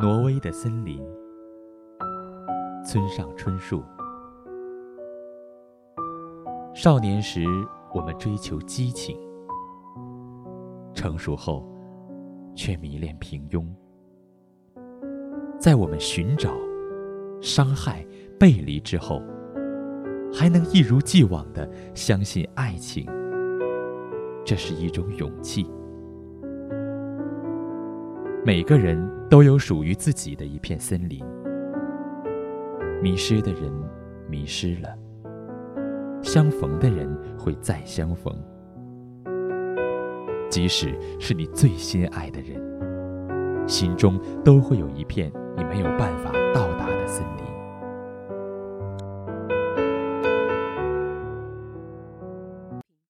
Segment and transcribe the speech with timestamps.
[0.00, 0.98] 挪威的森林，
[2.82, 3.84] 村上春树。
[6.72, 7.44] 少年时，
[7.94, 9.14] 我们追求激情；
[10.94, 11.70] 成熟后，
[12.54, 13.66] 却迷恋平庸。
[15.58, 16.50] 在我们寻找、
[17.42, 18.02] 伤害、
[18.38, 19.20] 背离之后，
[20.32, 23.06] 还能一如既往的相信爱情，
[24.46, 25.66] 这是一种勇气。
[28.42, 31.22] 每个人都有属于自己的一片森林，
[33.02, 33.70] 迷失的人
[34.30, 34.88] 迷失了，
[36.22, 38.34] 相逢的人会再相逢。
[40.48, 47.49] 即使是你最心爱的人，心中都会有一片你没有办法到达的森林。